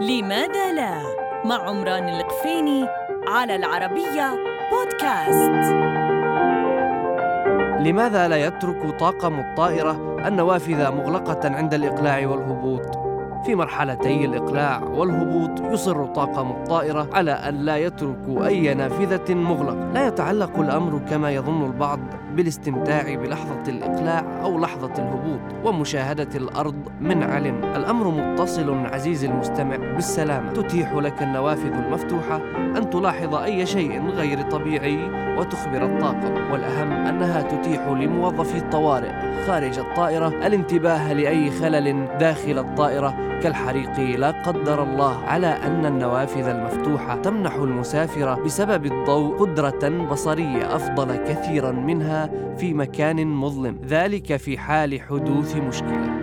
لماذا 0.00 0.72
لا 0.72 1.02
مع 1.44 1.68
عمران 1.68 2.08
القفيني 2.08 2.86
على 3.28 3.56
العربية 3.56 4.34
بودكاست 4.72 5.72
لماذا 7.86 8.28
لا 8.28 8.36
يترك 8.36 8.98
طاقم 9.00 9.38
الطائرة 9.40 10.16
النوافذ 10.26 10.90
مغلقة 10.90 11.56
عند 11.56 11.74
الإقلاع 11.74 12.26
والهبوط؟ 12.28 13.09
في 13.44 13.54
مرحلتي 13.54 14.24
الإقلاع 14.24 14.82
والهبوط 14.84 15.60
يصر 15.60 16.06
طاقم 16.06 16.50
الطائرة 16.50 17.08
على 17.12 17.30
أن 17.30 17.54
لا 17.54 17.76
يتركوا 17.76 18.46
أي 18.46 18.74
نافذة 18.74 19.34
مغلقة. 19.34 19.92
لا 19.94 20.06
يتعلق 20.06 20.58
الأمر 20.58 21.00
كما 21.10 21.30
يظن 21.30 21.66
البعض 21.66 22.00
بالاستمتاع 22.32 23.14
بلحظة 23.14 23.62
الإقلاع 23.68 24.24
أو 24.42 24.58
لحظة 24.58 24.92
الهبوط 24.98 25.40
ومشاهدة 25.64 26.28
الأرض 26.34 26.74
من 27.00 27.22
علم. 27.22 27.64
الأمر 27.76 28.08
متصل 28.08 28.86
عزيزي 28.86 29.26
المستمع 29.26 29.76
بالسلامة. 29.76 30.52
تتيح 30.52 30.94
لك 30.94 31.22
النوافذ 31.22 31.72
المفتوحة 31.72 32.36
أن 32.76 32.90
تلاحظ 32.90 33.34
أي 33.34 33.66
شيء 33.66 34.08
غير 34.08 34.42
طبيعي 34.42 34.98
وتخبر 35.38 35.84
الطاقم. 35.84 36.52
والأهم 36.52 36.92
أنها 36.92 37.42
تتيح 37.42 37.88
لموظفي 37.88 38.58
الطوارئ 38.58 39.12
خارج 39.46 39.78
الطائرة 39.78 40.28
الانتباه 40.28 41.12
لأي 41.12 41.50
خلل 41.50 42.18
داخل 42.18 42.58
الطائرة 42.58 43.29
كالحريق 43.42 44.18
لا 44.18 44.30
قدر 44.30 44.82
الله 44.82 45.24
على 45.24 45.46
أن 45.46 45.86
النوافذ 45.86 46.48
المفتوحة 46.48 47.16
تمنح 47.16 47.54
المسافر 47.54 48.42
بسبب 48.42 48.86
الضوء 48.86 49.38
قدرة 49.38 49.88
بصرية 50.10 50.76
أفضل 50.76 51.16
كثيرا 51.16 51.72
منها 51.72 52.30
في 52.56 52.74
مكان 52.74 53.26
مظلم 53.26 53.76
ذلك 53.86 54.36
في 54.36 54.58
حال 54.58 55.00
حدوث 55.00 55.56
مشكلة. 55.56 56.20